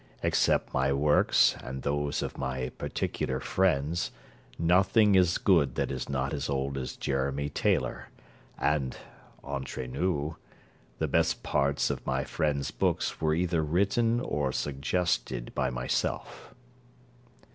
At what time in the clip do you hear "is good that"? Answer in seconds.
5.13-5.91